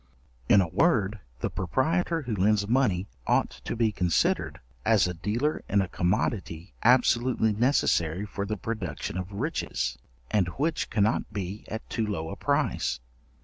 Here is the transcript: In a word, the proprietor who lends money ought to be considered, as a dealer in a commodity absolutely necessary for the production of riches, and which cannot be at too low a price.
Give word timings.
In 0.49 0.61
a 0.61 0.67
word, 0.67 1.19
the 1.41 1.49
proprietor 1.51 2.23
who 2.23 2.35
lends 2.35 2.67
money 2.67 3.05
ought 3.27 3.51
to 3.65 3.75
be 3.75 3.91
considered, 3.91 4.59
as 4.83 5.05
a 5.05 5.13
dealer 5.13 5.61
in 5.69 5.79
a 5.79 5.87
commodity 5.87 6.73
absolutely 6.81 7.53
necessary 7.53 8.25
for 8.25 8.43
the 8.47 8.57
production 8.57 9.15
of 9.15 9.31
riches, 9.31 9.99
and 10.31 10.47
which 10.57 10.89
cannot 10.89 11.31
be 11.31 11.65
at 11.67 11.87
too 11.87 12.07
low 12.07 12.29
a 12.31 12.35
price. 12.35 12.99